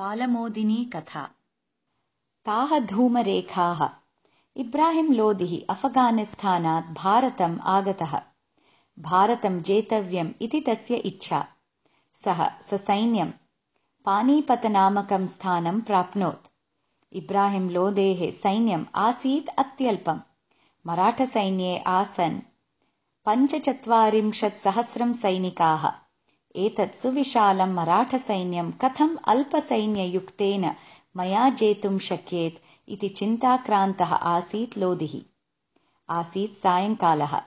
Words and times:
बालमोदिनी 0.00 0.84
कथा। 0.84 1.30
ताः 2.44 2.78
धूमरेखाः। 2.78 3.90
इब्राहिम् 4.56 5.14
लोदिः 5.14 5.74
अफगानिस्थानात् 5.74 6.86
भारतम् 6.86 7.58
आगतः। 7.60 8.22
भारतं 8.98 9.62
जेतव्यम् 9.62 10.32
इति 10.40 10.60
तस्य 10.60 10.94
इच्छा। 10.94 11.46
सः 12.14 12.58
ससैन्यम् 12.60 13.32
पानीपतनामकं 14.04 15.26
स्थानं 15.26 15.80
प्राप्नोत्। 15.80 16.50
इब्राहिम् 17.12 17.70
लोदेः 17.70 18.30
सैन्यम् 18.30 18.84
आसीत् 18.94 19.48
अत्यल्पम्। 19.48 20.20
मराठसैन्ये 20.86 21.78
आसन्। 21.78 22.40
पञ्चचत्वारिंशत्सहस्रं 23.28 25.12
सैनिकाः 25.12 26.09
एतत् 26.56 26.94
सुविशालं 26.94 27.74
मराठसैन्यं 27.74 28.70
कथम् 28.72 29.16
अल्पसैन्ययुक्तेन 29.24 30.70
मया 31.16 31.48
जेतुं 31.48 31.98
शक्येत् 31.98 32.58
इति 32.88 33.08
चिन्ताक्रान्तः 33.08 34.14
आसीत् 34.14 34.78
लोदिः। 34.78 35.14
आसीत् 36.08 36.56
सायङ्कालः 36.56 37.40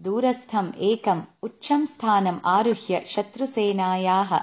दूरस्थम् 0.00 0.72
एकम् 0.90 1.22
उच्चं 1.42 1.86
स्थानम् 1.86 2.40
आरुह्य 2.46 3.02
शत्रुसेनायाः 3.06 4.36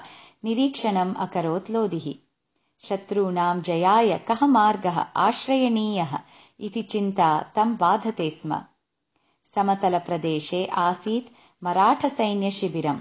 निरीक्षणम् 0.44 1.16
अकरोत् 1.16 1.72
लोदिः। 1.72 2.14
शत्रूणां 2.88 3.62
जयाय 3.62 4.18
कः 4.28 4.46
मार्गः 4.46 5.00
आश्रयणीयः 5.00 6.20
इति 6.60 6.82
चिन्ता 6.82 7.42
तं 7.56 7.76
बाधते 7.78 8.30
स्म। 8.30 8.62
समतलप्रदेशे 9.56 10.66
आसीत् 10.66 11.34
मराठसैन्यशिबिरम् 11.64 13.00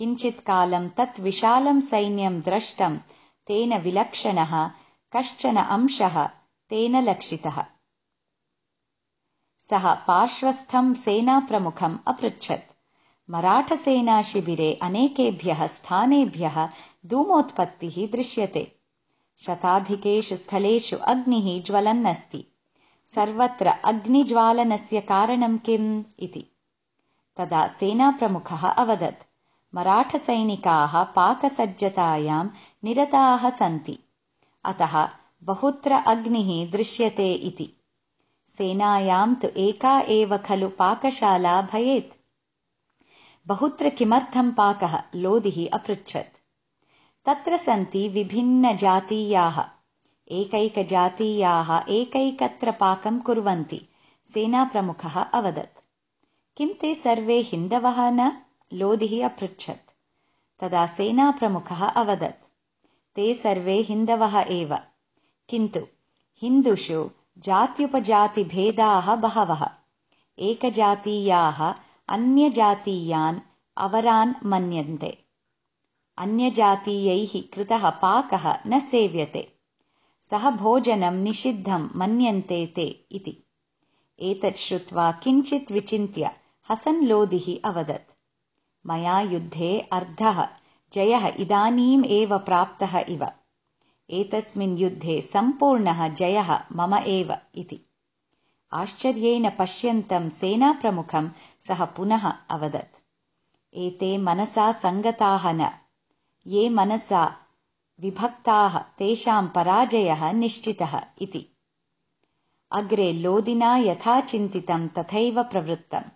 किञ्चित्कालं 0.00 0.88
तत् 0.88 1.20
विशालं 1.20 1.80
सैन्यं 1.80 2.40
द्रष्टं 2.40 2.96
तेन 3.46 3.78
विलक्षणः 3.78 4.70
कश्चन 5.16 5.56
अंशः 5.56 6.26
तेन 6.68 7.00
लक्षितः। 7.00 7.64
सः 9.70 9.94
पार्श्वस्थं 9.94 10.94
सेनाप्रमुखम् 10.94 11.98
अपृच्छत्। 12.06 12.76
मराठसेनाशिबिरे 13.30 14.78
अनेकेभ्यः 14.82 15.66
स्थानेभ्यः 15.66 16.68
धूमोत्पत्तिः 17.06 18.12
दृश्यते। 18.12 18.80
शताधिकेषु 19.38 20.36
स्थलेषु 20.36 20.96
अग्निः 20.96 21.62
ज्वलन्नस्ति। 21.62 22.44
सर्वत्र 23.14 23.66
अग्निज्वालनस्य 23.66 25.00
कारणं 25.00 25.58
किम् 25.58 26.04
इति। 26.18 26.56
तदा 27.36 27.66
सेनाप्रमुखः 27.66 28.68
अवदत् 28.68 29.29
मराठसैनिकाः 29.74 31.04
पाकसज्जतायां 31.04 32.46
निरताः 32.84 33.50
सन्ति। 33.50 33.98
अतः 34.64 35.08
बहुत्र 35.42 35.92
अग्निः 35.92 36.70
दृश्यते 36.70 37.32
इति। 37.32 37.76
सेनायां 38.48 39.34
तु 39.34 39.48
एका 39.56 40.00
एव 40.00 40.36
खलु 40.36 40.68
पाकशाला 40.68 41.62
भयेत्। 41.62 42.14
बहुत्र 43.46 43.88
किमर्थं 43.88 44.52
पाकः? 44.52 45.02
लोदिः 45.14 45.68
अपृच्छत्। 45.72 46.40
तत्र 47.24 47.56
सन्ति 47.56 48.08
विभिन्नजातीयाः। 48.08 49.64
एकैकजातीयाः 50.28 51.84
एकैकत्र 51.88 52.72
पाकं 52.72 53.18
कुर्वन्ति। 53.18 53.88
सेनाप्रमुखः 54.34 55.20
अवदत्। 55.20 55.84
किं 56.56 56.68
ते 56.80 56.94
सर्वे 56.94 57.40
हिन्दवः 57.40 58.10
न 58.10 58.42
तदा 60.60 60.86
सेनाप्रमुखः 60.86 61.84
अवदत् 61.86 62.50
ते 63.14 63.34
सर्वे 63.34 63.76
हिन्दवः 63.80 64.40
एव। 64.40 64.78
किन्तु 65.48 65.80
हिन्दुषु 66.42 67.10
जात्युपजातिभेदाः 67.38 69.14
बहवः। 69.14 69.70
एकजातीयाः 70.38 71.74
अन्यजातीयान् 72.08 73.40
अवरान् 73.76 74.34
मन्यन्ते। 74.44 75.24
अन्यजातीयैः 76.18 77.42
कृतः 77.54 77.90
पाकः 77.90 78.58
न 78.66 78.80
सेव्यते। 78.80 79.52
सः 80.30 80.50
भोजनं 80.50 81.12
निषिद्धं 81.12 81.88
मन्यन्ते 81.96 82.66
ते 82.66 83.06
इति। 83.12 83.46
एतत् 84.20 84.58
श्रुत्वा 84.58 85.12
किञ्चित् 85.12 85.72
विचिन्त्य 85.72 86.30
हसन् 86.70 87.04
लोदिः 87.04 87.68
अवदत् 87.68 88.19
मया 88.86 89.20
युद्धे 89.20 89.88
अर्धः। 89.92 90.48
जयः 90.92 91.26
इदानीम् 91.26 92.04
एव 92.04 92.38
प्राप्तः 92.38 92.98
इव। 92.98 93.28
एतस्मिन् 94.10 94.78
युद्धे 94.78 95.20
सम्पूर्णः 95.20 96.08
जयः 96.08 96.60
मम 96.72 96.94
एव 96.94 97.36
इति। 97.54 97.80
आश्चर्येण 98.72 99.50
पश्यन्तं 99.58 100.28
सेनाप्रमुखं 100.28 101.28
सः 101.60 101.84
पुनः 101.84 102.32
अवदत्। 102.50 102.96
एते 103.74 104.18
मनसा 104.18 104.72
सङ्गताः 104.72 105.52
न। 105.52 105.70
ये 106.46 106.68
मनसा 106.68 107.36
विभक्ताः 108.00 108.78
तेषां 108.78 109.48
पराजयः 109.48 110.32
निश्चितः 110.32 111.00
इति। 111.20 111.46
अग्रे 112.72 113.12
लोदिना 113.12 113.76
यथा 113.76 114.20
चिन्तितं 114.20 114.88
तथैव 114.88 115.42
प्रवृत्तम्। 115.42 116.10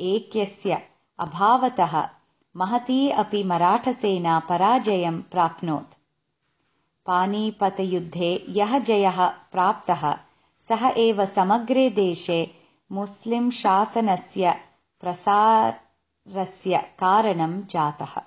एकस्य 0.00 0.82
अभावतः 1.20 2.08
महती 2.56 3.10
अपि 3.10 3.42
मराठसेना 3.44 4.38
पराजयं 4.38 5.20
प्राप्नोत्। 5.32 5.96
पानीपतयुद्धे 7.06 8.44
यः 8.48 8.78
जयः 8.78 9.26
प्राप्तः 9.52 10.16
सः 10.68 10.86
एव 10.96 11.24
समग्रे 11.24 11.90
देशे 11.90 12.40
मुस्लिं 12.92 13.50
शासनस्य 13.50 14.54
प्रसारस्य 15.00 16.78
कारणं 16.98 17.60
जातः 17.70 18.20